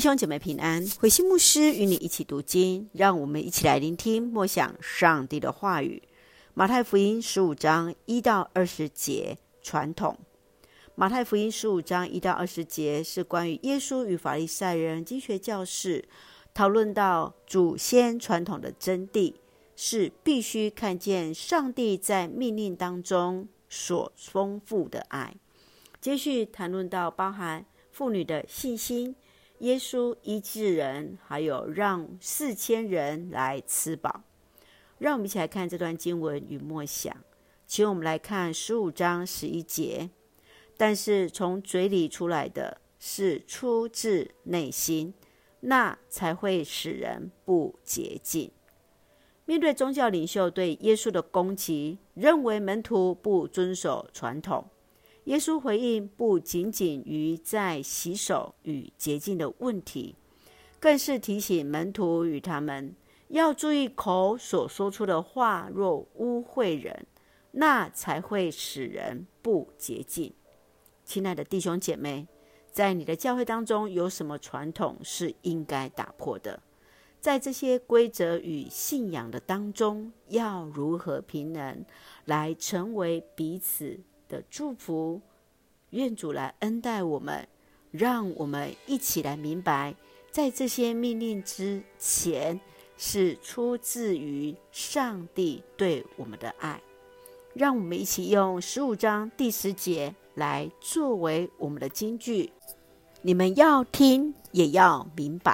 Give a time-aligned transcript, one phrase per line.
[0.00, 6.02] 兄姐妹平安，回心牧师与你一起读经，让我们一起来聆听默想上帝的话语。
[6.54, 10.16] 马太福音十五章一到二十节，传统。
[10.94, 16.02] 马太福音十五章一到二十节是关于耶稣与法利赛人经学教士
[16.54, 19.34] 讨论到祖先传统的真谛，
[19.76, 25.36] 是必须看见上帝在命令当中所丰富的爱。
[26.00, 29.14] 接续谈论到包含妇女的信心。
[29.60, 34.22] 耶稣医治人，还有让四千人来吃饱。
[34.98, 37.14] 让我们一起来看这段经文与默想。
[37.66, 40.10] 请我们来看十五章十一节。
[40.76, 45.12] 但是从嘴里出来的是出自内心，
[45.60, 48.50] 那才会使人不洁净。
[49.44, 54.64] 面对宗教领袖对耶稣的攻击，认为门徒不遵守传统。
[55.24, 60.16] 耶稣回应不仅仅于在洗手与洁净的问题，
[60.78, 62.94] 更是提醒门徒与他们
[63.28, 67.06] 要注意口所说出的话，若污秽人，
[67.52, 70.32] 那才会使人不洁净。
[71.04, 72.26] 亲爱的弟兄姐妹，
[72.72, 76.62] 在你的教会当中有什么传统是应该打破的？
[77.20, 81.84] 在这些规则与信仰的当中，要如何平衡
[82.24, 85.20] 来成为彼此的祝福，
[85.90, 87.46] 愿主来恩待我们，
[87.90, 89.94] 让我们一起来明白，
[90.30, 92.58] 在这些命令之前，
[92.96, 96.80] 是出自于上帝对我们的爱。
[97.52, 102.52] 让我们一起用十五章第十节来作为我们的金句：
[103.22, 105.52] 你们要听，也要明白；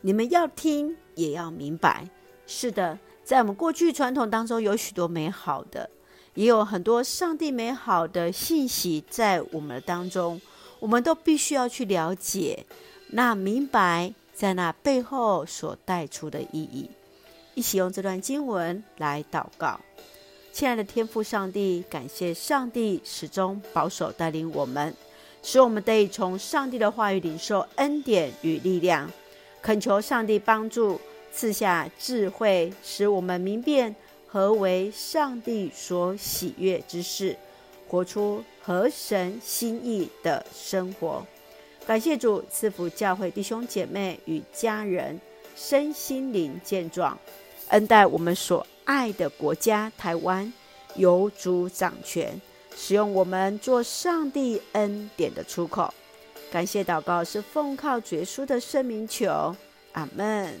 [0.00, 2.08] 你们要听，也要明白。
[2.46, 5.90] 是的，在我们过去传统当中，有许多美好的。
[6.38, 10.40] 也有很多上帝美好的信息在我们当中，
[10.78, 12.64] 我们都必须要去了解，
[13.08, 16.88] 那明白在那背后所带出的意义。
[17.54, 19.80] 一起用这段经文来祷告，
[20.52, 24.94] 亲爱的天父上帝，感谢上帝始终保守带领我们，
[25.42, 29.10] 使我们得以从上帝的话语领受恩典与力量。
[29.60, 31.00] 恳求上帝帮助，
[31.32, 33.92] 赐下智慧，使我们明辨。
[34.28, 37.36] 何为上帝所喜悦之事？
[37.88, 41.26] 活出合神心意的生活。
[41.86, 45.18] 感谢主赐福教会弟兄姐妹与家人
[45.56, 47.18] 身心灵健壮，
[47.68, 50.52] 恩待我们所爱的国家台湾，
[50.96, 52.38] 有主掌权，
[52.76, 55.92] 使用我们做上帝恩典的出口。
[56.52, 59.56] 感谢祷告是奉靠主耶稣的圣名求，
[59.92, 60.60] 阿门。